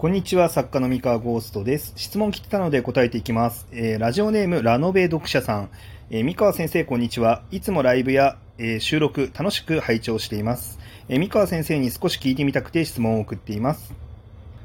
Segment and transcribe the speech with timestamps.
[0.00, 1.92] こんにちは、作家の三河ゴーストです。
[1.94, 3.66] 質問来てたので答えていきます。
[3.70, 5.68] えー、ラジオネーム、ラノベ読者さん。
[6.08, 7.42] えー、三河先生、こんにちは。
[7.50, 10.78] いつもライブや、えー、収録、楽しく拝聴しています。
[11.10, 13.92] え三河先生に少し聞いてみたくて質問を送っています。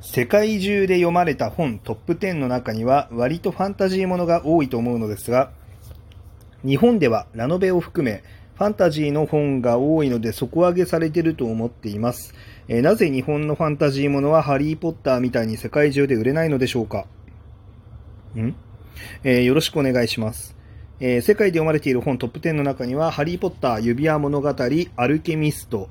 [0.00, 5.50] 世界中で読まれた本トップ10の中には、割とファンタジーものが多いと思うのですが、
[6.64, 8.22] 日本ではラノベを含め、
[8.56, 12.34] ファンタジーの本が多いので底上げされてると思っています。
[12.68, 17.06] えー、なぜ日本のファンタジーものはハリーポッターみたいに世界中で売れないのでしょうか？
[18.34, 18.54] ん、
[19.24, 20.56] えー、よろしくお願いします。
[20.98, 24.54] えー、世界で読まれている本トップ10の中には、ハリーポッター、指輪物語、
[24.96, 25.90] アルケミスト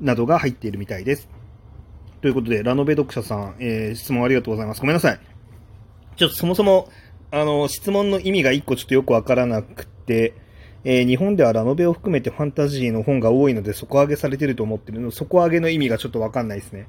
[0.00, 1.28] などが入っているみたいです。
[2.20, 4.80] ということで、ラノベ読者さん、えー、質問ありがとうございます。
[4.80, 5.20] ごめんなさい。
[6.16, 6.88] ちょっとそもそも、
[7.30, 10.34] あの、質問の意味が一個ちょっとよくわからなくて、
[10.84, 16.88] えー、日本ではラノベを含めてファンタジーの本が多いので底上げされてると思ってるの、底上げの意味がちょっとわかんないですね。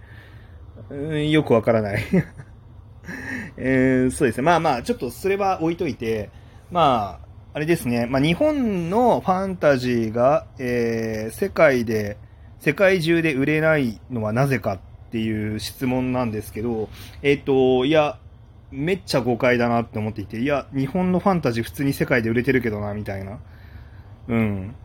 [0.89, 2.03] うん、よくわからない
[3.57, 4.43] えー、そうですね。
[4.43, 6.29] まあまあ、ちょっとそれは置いといて、
[6.71, 8.05] まあ、あれですね。
[8.05, 12.17] まあ日本のファンタジーが、えー、世界で、
[12.59, 14.79] 世界中で売れないのはなぜかっ
[15.11, 16.87] ていう質問なんですけど、
[17.21, 18.17] えっ、ー、と、いや、
[18.71, 23.39] めっちゃ誤解だなって思っていて、いや、日本のファンタジー普通に世界で売れてるけどな、みたいな。
[24.27, 24.75] うん。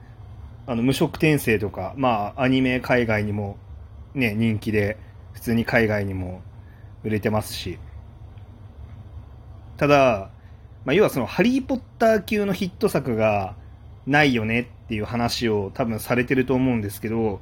[0.66, 3.56] あの、無色転生とか、まあ、アニメ海外にも、
[4.14, 4.98] ね、人気で、
[5.32, 6.40] 普通に海外にも
[7.04, 7.78] 売れてますし。
[9.76, 10.30] ただ、
[10.84, 13.54] まあ、要はその、ハリー・ポッター級のヒット作が
[14.06, 17.40] ないよねっていう話を多分されてると思うんですけど、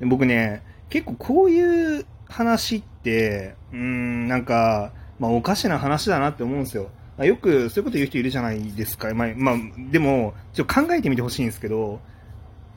[0.00, 6.90] 僕ね、結構こういう話って、うん、なんか、まあ、おかしな話だなって思うんですよ。
[7.18, 9.12] まよくそういうこと言う人いるじゃないですか。
[9.14, 9.56] まあ、まあ、
[9.90, 12.00] でも、ちょっと考えてみてほしいんですけど、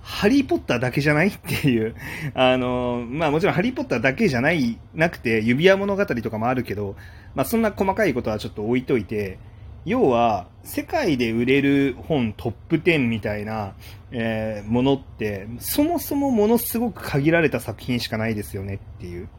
[0.01, 1.95] ハリーポッターだけじゃないっていう。
[2.33, 6.95] あの、まあもちろんハリーポッターだけじゃない、なくて、指輪物語とかもあるけど、
[7.35, 9.37] まあそんな細かいことはちょっと置いといて、
[9.85, 13.73] 要は、世界で売れる本トップ10みたいな、
[14.11, 19.29] えー、ものって、そもそもものすごく限られた作品しかないですよねっていう。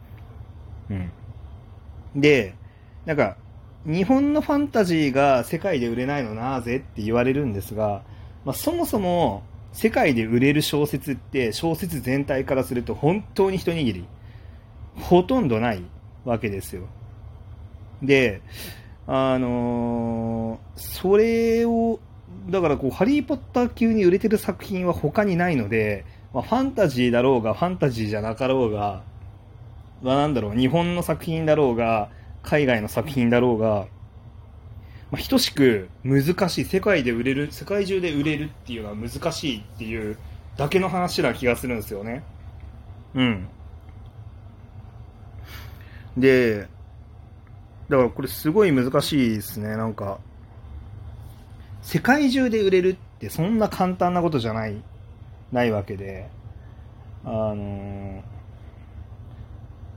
[0.90, 1.10] うん。
[2.16, 2.54] で、
[3.06, 3.36] なんか、
[3.86, 8.02] 日本のファンタジーが世界で売れないのなぜって言われるんですが、
[8.44, 9.42] まあ、そもそも
[9.72, 14.04] 世界で売れる小説って小説全体からすると本当に一握り。
[14.96, 15.82] ほとんどない
[16.24, 16.82] わけですよ。
[18.02, 18.42] で、
[19.06, 22.00] あのー、それを、
[22.48, 29.02] だからこう、ハリーポッター級に売れてる作品は他にないので、まあ、ファンタジーだろうが、ファンタジーじゃなかろうが、
[30.02, 32.10] まあ、なんだろう、日本の作品だろうが、
[32.42, 33.86] 海外の作品だろうが、
[35.10, 40.16] まあ、等しく難しい、世界で売れる、世界中で売れるっていうのは難しいっていう
[40.56, 42.22] だけの話な気がするんですよね。
[43.14, 43.48] うん。
[46.16, 46.68] で、
[47.88, 50.18] だからこれすごい難しいですね、なんか。
[51.82, 54.80] 世界中で売れるってそんな簡単なことじゃない、
[55.50, 56.28] ないわけで、
[57.24, 58.22] あの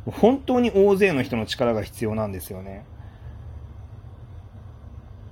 [0.06, 2.86] 本当に大勢の人の力が必要なんですよね。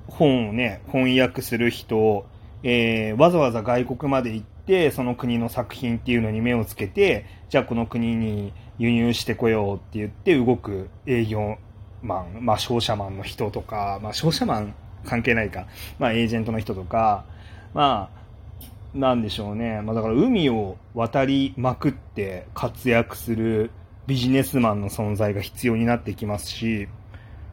[0.07, 2.25] 本をね、翻訳する人、
[2.63, 11.57] えー、わざわざ外国まで行って、その国の作品っていうのに目をつけて、じゃあこの国に輸入してこようって言って動く営業
[12.01, 15.67] マン、まあ商社マンの人とか、まあ商社マン関係ないか、
[15.99, 17.25] まあエージェントの人とか、
[17.73, 19.81] まあ、なんでしょうね。
[19.81, 23.71] まあだから海を渡りまくって活躍する
[24.11, 26.89] ビジネスマンの存在が必要になってきますし、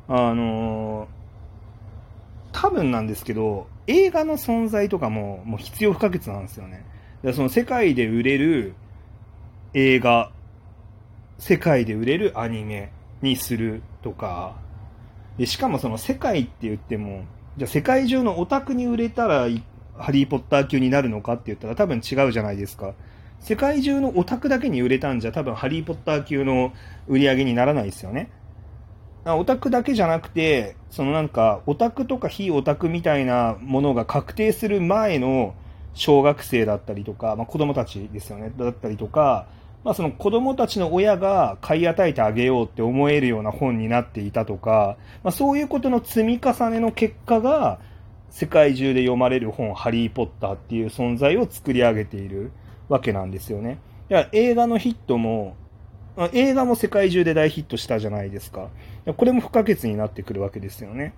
[0.08, 1.08] あのー、
[2.50, 6.84] 多分なんですけど、映画の存在とかももう必要不可欠なんですよね。
[7.22, 8.74] でその世界で売れる
[9.72, 10.32] 映画、
[11.38, 12.90] 世界で売れるアニメ
[13.22, 14.56] にするとか、
[15.36, 17.22] でしかもその世界って言っても、
[17.56, 19.46] じゃあ世界中のオタクに売れたら
[19.96, 22.94] ハリー・ポッター級になるのかって言ったら多分違うじゃないですか。
[23.40, 26.72] 世界中のオタクだけに売れたんじゃ多分ハリー・ポッター級の
[27.06, 28.30] 売り上げにならないですよね。
[29.24, 35.54] オタクだけじゃなくて、そのなんか、オタクとか非オタクみたいなものが確定する前の
[35.92, 39.46] 小学生だったりとか、まあ、子供たちですよね、だったりとか、
[39.84, 47.80] まあ、その子供たちの親が買い与えてあげようって思えるような本になっていたとか、まあ、そういうことの積み重ねの結果が、
[48.30, 52.50] 世界中で読まれる本、ハリー・ポッターっていう存在を作り上げている。
[52.88, 53.78] わけなんですよね。
[54.10, 55.56] いや映画のヒットも、
[56.32, 58.68] 映画も世界中で大ヒットしたじゃないですか。
[59.16, 61.14] これも不可欠になってくるわけですよね。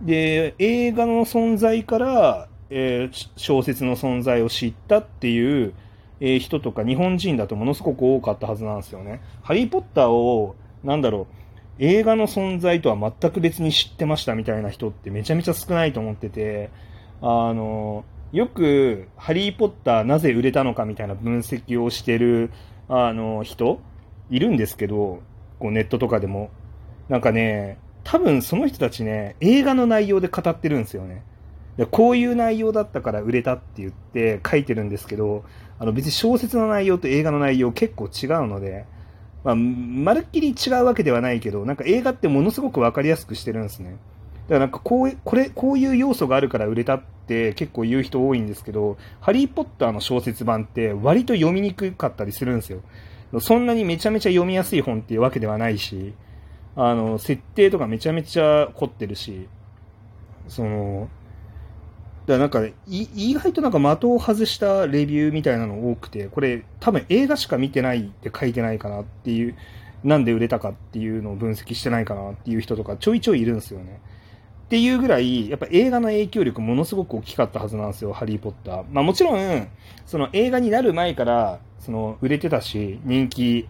[0.00, 5.74] で、映画の存在から、えー、小説の存在を知ったっていう、
[6.20, 9.20] えー、人とか日本人だとものすごく多かったはずなんですよね。
[9.42, 11.34] ハリー・ポッターを、なんだろう、
[11.78, 16.70] 映画の存在とは全く別に知ってましたみたいな人ってめちゃめちゃ少ないと思ってて、
[17.20, 22.50] あの、よく、ハリー・ポッターなぜ売れたのかみたいな分析をしてる、
[22.88, 23.80] あの、人、
[24.30, 25.20] いるんですけど、
[25.58, 26.50] こうネットとかでも。
[27.08, 31.22] なんかね、多分その人たちね、映画の内容で語ってるんですよね。
[31.76, 35.44] でこういう内容だったから売れたって言って書いてるんですけど、
[35.78, 38.84] あの別に小説の内容と映画の内容結構違うので、
[39.44, 43.96] まあ、まるっきり違うわけではないけど、なんか映画ってものすごくわかりやすくしてるんですね。
[44.48, 52.80] だからなんかこう、これ、こういう要素があるから売れたって結構言う人多いんですけど、ハリーポッターの小説版って割と読みにくかったりするんですよ。
[53.40, 56.14] そんなにめちゃめちゃ読みやすい本っていうわけではないし、
[56.76, 59.48] あの、設定とかめちゃめちゃ凝ってるし、
[60.48, 61.08] その、
[62.26, 69.56] だからなんか、意外となんか的を外したレビューみたいなの多くて、これ多分映画しか見てないって書いてないかなっていう、
[70.04, 74.00] なんで売れたかっていうのを分析してないかなっていう人とかちょいちょいいるんですよね。
[74.66, 78.84] っていうぐらい、やっぱ映画の影響力ものすごく大きかったはずなんですよ、ハリー・ポッター。
[78.90, 79.68] まあもちろん、
[80.06, 83.68] その映画になる前から、その売れてたし、人気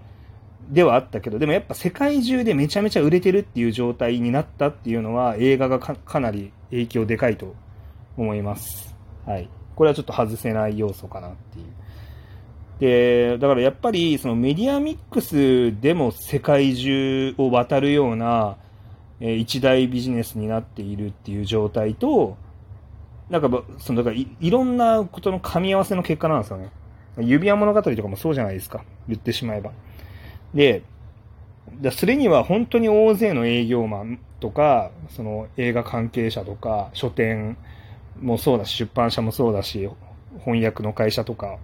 [0.69, 7.55] ではあったけど、でもやっぱ世界中でめちゃめちゃ売れてるっていう状態になったっていうのは映画がかなり影響でかいと
[8.17, 8.95] 思います。
[9.27, 9.49] はい。
[9.75, 11.67] これはちょっと外せない要素かなっていう。
[12.79, 18.57] で、だからやっぱりそのメディアミックスでも世界中を渡るような、
[19.25, 22.37] え一大ビジネスになっているっていう状態と、
[23.31, 26.71] なんか、その、だからいろんなことの噛み合わせの結果なんですよね。
[27.19, 28.85] 指輪物語とかもそうじゃないですか。
[29.07, 29.71] 言ってしまえば。
[30.55, 30.83] で、
[31.93, 37.57] それには本当に大勢の営業マンとか、その映画関係者とか、書店
[38.21, 39.89] もそうだし、出版社もそうだし、
[40.41, 41.59] 翻訳の会社とか、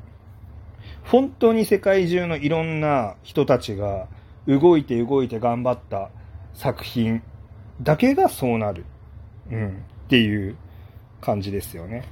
[1.02, 4.06] 本当に世界中のいろんな人たちが
[4.46, 6.10] 動いて動いて頑張った
[6.55, 7.20] 作品
[7.83, 8.85] だけがそうなる。
[9.51, 9.69] うん。
[9.69, 10.57] っていう
[11.21, 12.05] 感じですよね。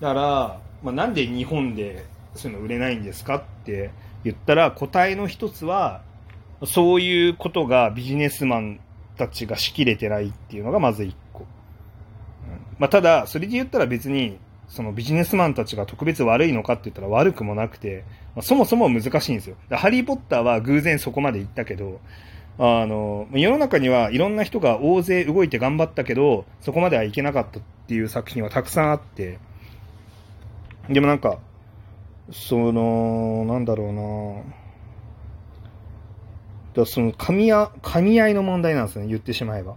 [0.00, 2.04] だから、まあ、なんで日本で
[2.34, 3.90] そういうの売れないんですかって
[4.24, 6.02] 言ったら答えの一つは
[6.64, 8.80] そういうことがビジネスマン
[9.16, 11.40] たちがしきれてないっていうのがまず一個。
[11.40, 11.46] うん
[12.78, 18.04] まあ、ただ、それで言ったら別にそのビジネスマンたちが特別悪いのかって言ったら悪くもなくて、
[18.34, 19.56] まあ、そもそも難しいんですよ。
[19.70, 22.00] ハリー・ポッターは偶然そこまで行ったけど、
[22.62, 29.38] あの、世の中にはいろんな人が大勢動いて頑張ったけど、そこまではいけなかったっていう作品はたくさんあって、
[30.90, 31.38] でもなんか、
[32.30, 34.42] その、なんだろうな
[36.74, 39.76] だその噛み合、噛み合いの問題なんですね、言ってしまえば。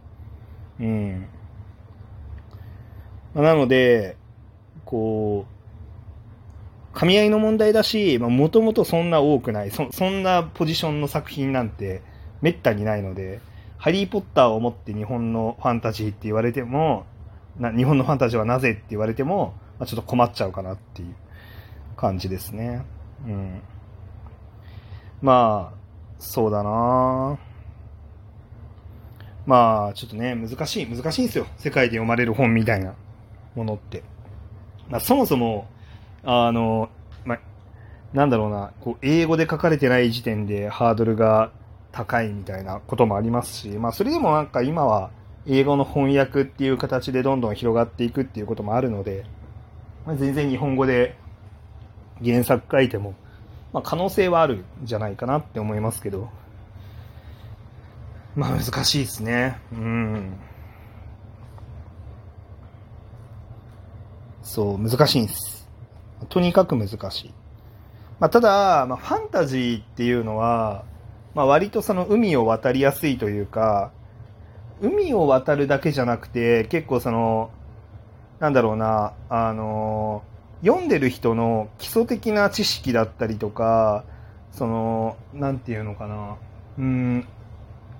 [0.81, 1.25] うん。
[3.33, 4.17] なので、
[4.83, 5.45] こ
[6.93, 12.01] う、噛み合いの問題だし、もともとそんな多くないそ、そんなポジションの作品なんて
[12.43, 13.39] めったにないので、
[13.77, 17.05] ハリー・ポッターをもって日本のファンタジーって言われても、
[17.57, 21.15] な日本のファンタジーはなぜって言われても、まあ、ちょっと困っちゃうかなっていう
[21.95, 22.83] 感じですね。
[23.25, 23.61] うん。
[25.21, 25.77] まあ、
[26.19, 27.39] そうだな
[29.45, 31.47] まあ、ちょっとね、難しい、難しいんですよ。
[31.55, 32.93] 世界で読まれる本みたいな
[33.55, 34.03] ものって。
[34.89, 35.69] まあ、そもそも、
[36.25, 36.89] あの、
[37.23, 37.39] まあ、
[38.13, 41.51] なんだろうな、こう、英語で書かれてない時点でハードルが
[41.93, 45.11] 高いみたいなこともありますし、まあ、それでもなんか今は、
[45.45, 49.25] 英語の翻訳っていう形でどんどん広がっていくっていうこともあるので、
[50.05, 51.15] まあ、全然日本語で
[52.23, 53.13] 原作書いても、
[53.71, 56.29] まあ、可能性はあるんじゃないかなって思いますけど、
[58.35, 59.59] まあ難しいですね。
[59.71, 60.33] うん。
[64.41, 65.69] そう、難しいんです。
[66.29, 67.33] とにかく難しい。
[68.19, 70.85] まあ、ただ、まあ、ファンタジーっていうのは、
[71.35, 73.91] まあ、割とその海を渡りやすいというか、
[74.81, 77.51] 海を渡るだけじゃなくて、結構その、
[78.39, 80.23] なんだろうな、あの、
[80.61, 84.03] 読んでる人の基礎的な知識だったりとか、
[84.51, 86.37] その、なんていうのかな、
[86.77, 87.27] うん、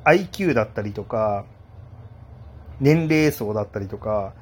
[0.06, 1.46] IQ だったりとか、
[2.80, 4.34] 年齢層だったりとか、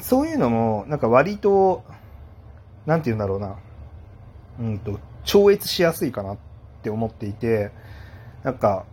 [0.00, 1.84] そういうのも、なんか割と、
[2.84, 3.56] なんていうんだろうな、
[4.60, 6.38] うんと、超越しやすいかなっ
[6.82, 7.70] て思っていて、
[8.46, 8.84] なんか、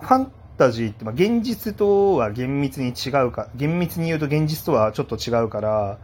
[0.00, 5.98] ファンタジーって、まあ、現実とは厳密に違うか、厳密に言うと現実とはちょっと違うから、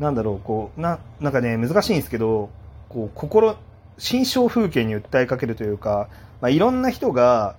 [0.00, 2.50] なんだろう、こう、な、なんかね、難しいんですけど、
[2.88, 3.54] こう、心、
[3.96, 6.08] 心象風景に訴えかけるというか、
[6.40, 7.54] まあ、いろんな人が、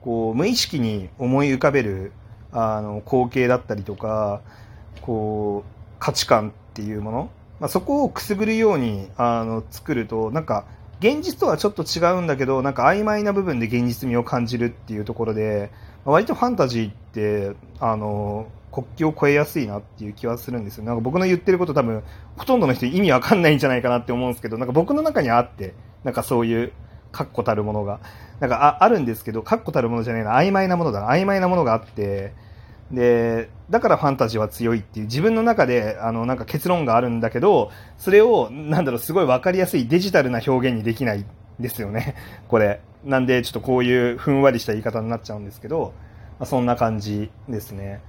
[0.00, 2.10] こう、無意識に思い浮かべる、
[2.50, 4.40] あの、光景だったりとか、
[5.00, 5.70] こう、
[6.00, 10.64] 価値観っていうもの、まあ、そこをくすぐるように、あの、作ると、なんか、
[11.00, 15.70] 現実とはちょっと違うんだけど、なんか曖昧な部分で現実味を感じるっていうところで、
[16.04, 20.84] 割とファンタジーって、あの、国境を越えやすいなっていう気はするんですよ。
[20.84, 22.02] なんか僕の言ってること多分、
[22.36, 25.74] ほとんどの人意味わかんないんじゃないかなって思うんですけど、なんか僕の中にあって、
[26.04, 26.72] なんかそういう
[27.12, 28.00] 確固たるものが。
[28.40, 32.32] なんかああるんですけど、確固たるものじゃないな、曖昧なものだな、曖昧なものがあって、
[32.90, 41.24] で、だからファンタジーは強いっていう自分の中であのなんか結論があるんだけど、それをなんだろう、すごい分かりやすいデジタルな表現にできない
[41.60, 42.14] ですよね、
[42.48, 42.80] これ。
[43.04, 45.92] なんでちょっとこういうふんわりした言い方になっちゃうんですけど、
[46.38, 48.00] まあ、そんな感じですね。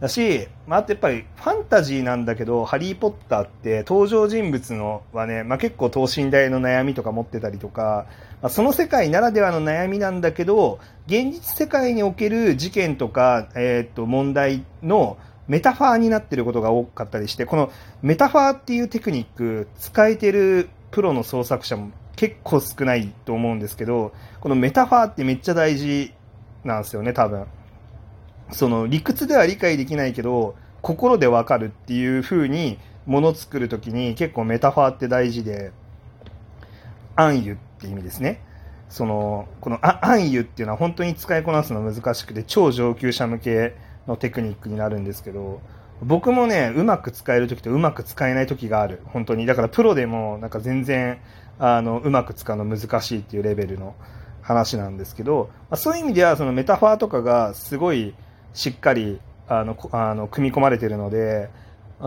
[0.00, 8.06] だし、まあ、あとやっぱりファンタジーなんだけど、ハリー・ポッターって登場人物のはね、まあ、結構等身大の悩みとか持ってたりとか、
[8.42, 15.16] まあ、その世界ならではの悩みなんだけど、現実世界における事件とか、えっ、と、問題の
[15.48, 17.70] メタファーになってることが多かったりして、この
[18.02, 26.12] メタファーっていうテクニック、使えてるプロの創作者も結構少ないと思うんですけど、このメタファーってめっちゃ大事
[26.64, 27.46] なんですよね、多分。
[28.50, 35.72] その理屈では理解できないけど、心でわかるっていう風にもの作るときに結構メタファーって大事で、
[37.16, 38.42] 暗喩って意味ですね。
[38.88, 43.76] その、この暗喩っていうのは本当に使いこなすの難しくて超上級者向け
[44.06, 45.60] のテクニックになるんですけど、
[46.02, 49.00] 僕もね、うまく使えるときとうまく使えないときがある。
[49.06, 49.46] 本当に。
[49.46, 51.18] だからプロでもなんか全然、
[51.58, 53.94] あの、うまく使うの難しいっていうレベルの
[54.42, 58.14] 話なんですけど、まあ、そういう意味ではそのメタファーとかがすごい
[58.56, 61.50] しっかりあのあの組み込まれてるので、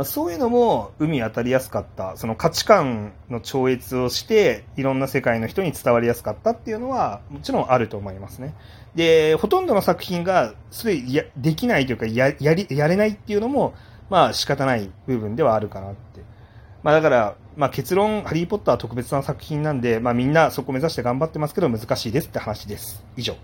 [0.04, 8.54] そういうのも海当たりやすかった、その価値観の超越をして、いろんな世界の人に伝わりやすかったっていうのは、もちろんあると思いますね。
[8.94, 13.74] で、ほとんどの作品が、それやできないというかや、やり、やれないっていうのも、
[14.10, 16.22] まあ仕方ない部分ではあるかなって。
[16.84, 23.04] まあだから、まあ結論、ハリーポッターは特別な作品なんで、まあみんなそこ目指して頑張ってますけど難しいですって話です。
[23.18, 23.36] 以上。